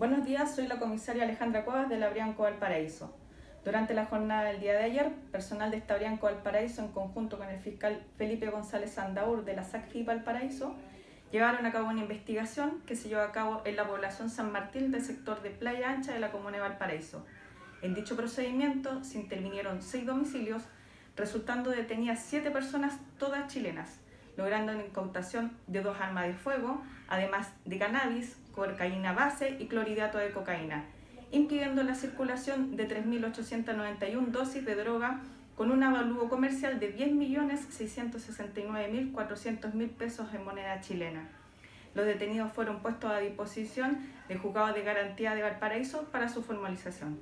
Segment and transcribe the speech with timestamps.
[0.00, 3.14] Buenos días, soy la comisaria Alejandra Cuevas de la Brianco Valparaíso.
[3.66, 7.50] Durante la jornada del día de ayer, personal de esta Brianco Valparaíso, en conjunto con
[7.50, 10.74] el fiscal Felipe González Sandaur de la SACFI Valparaíso,
[11.30, 14.90] llevaron a cabo una investigación que se llevó a cabo en la población San Martín
[14.90, 17.26] del sector de Playa Ancha de la comuna de Valparaíso.
[17.82, 20.62] En dicho procedimiento se intervinieron seis domicilios,
[21.14, 24.00] resultando detenidas siete personas, todas chilenas,
[24.40, 30.16] logrando una incautación de dos armas de fuego, además de cannabis, cocaína base y clorhidrato
[30.16, 30.86] de cocaína,
[31.30, 35.20] impidiendo la circulación de 3.891 dosis de droga
[35.56, 41.28] con un avalúo comercial de 10.669.400.000 pesos en moneda chilena.
[41.94, 47.20] Los detenidos fueron puestos a disposición del Juzgado de Garantía de Valparaíso para su formalización.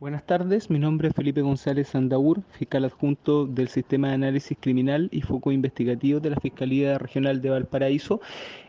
[0.00, 5.10] Buenas tardes, mi nombre es Felipe González Sandaur, fiscal adjunto del Sistema de Análisis Criminal
[5.12, 8.22] y Foco Investigativo de la Fiscalía Regional de Valparaíso.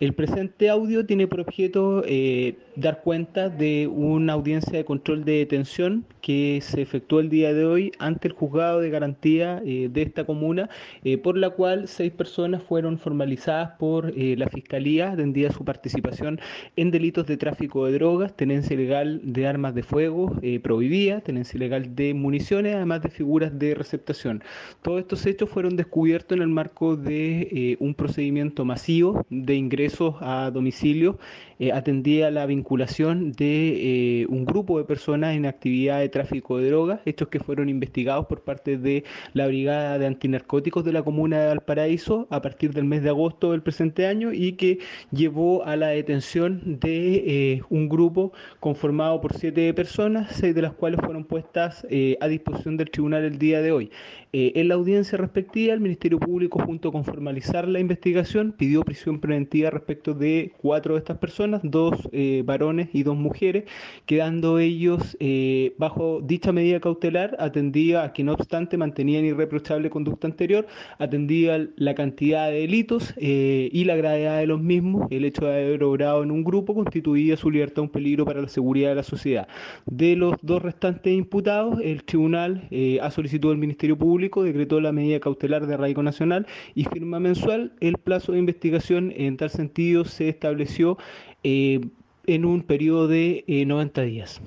[0.00, 5.38] El presente audio tiene por objeto eh, dar cuenta de una audiencia de control de
[5.38, 10.02] detención que se efectuó el día de hoy ante el juzgado de garantía eh, de
[10.02, 10.68] esta comuna,
[11.04, 16.40] eh, por la cual seis personas fueron formalizadas por la Fiscalía, atendida su participación
[16.74, 21.94] en delitos de tráfico de drogas, tenencia ilegal de armas de fuego prohibida, tenencia ilegal
[21.94, 24.42] de municiones, además de figuras de receptación.
[24.82, 29.54] Todos estos hechos fueron descubiertos en el marco de un procedimiento masivo de
[29.84, 31.18] ingreso a domicilio
[31.60, 36.68] eh, atendía la vinculación de eh, un grupo de personas en actividad de tráfico de
[36.68, 41.38] drogas, hechos que fueron investigados por parte de la Brigada de Antinarcóticos de la Comuna
[41.38, 44.78] de Valparaíso a partir del mes de agosto del presente año y que
[45.12, 50.72] llevó a la detención de eh, un grupo conformado por siete personas, seis de las
[50.72, 51.86] cuales fueron puestas
[52.20, 53.90] a disposición del tribunal el día de hoy.
[54.32, 59.70] en la audiencia respectiva, el Ministerio Público, junto con formalizar la investigación, pidió prisión preventiva
[59.74, 63.64] respecto de cuatro de estas personas, dos eh, varones y dos mujeres,
[64.06, 70.26] quedando ellos eh, bajo dicha medida cautelar, atendía a que no obstante mantenían irreprochable conducta
[70.26, 70.66] anterior,
[70.98, 75.52] atendía la cantidad de delitos eh, y la gravedad de los mismos, el hecho de
[75.52, 79.02] haber obrado en un grupo constituía su libertad un peligro para la seguridad de la
[79.02, 79.48] sociedad.
[79.86, 82.68] De los dos restantes imputados, el tribunal,
[83.00, 87.72] a solicitud del Ministerio Público, decretó la medida cautelar de arraigo nacional y firma mensual
[87.80, 89.63] el plazo de investigación en tal sentido
[90.04, 90.98] se estableció
[91.42, 91.80] eh,
[92.26, 94.40] en un periodo de 90 eh, días.